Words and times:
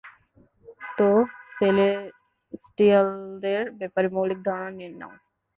তো, 0.97 1.07
সেলেস্টিয়ালদের 1.57 2.91
ব্যাপারে 3.79 4.07
মৌলিক 4.15 4.39
ধারণা 4.47 4.69
নিয়ে 4.77 4.91
নাও। 4.93 5.13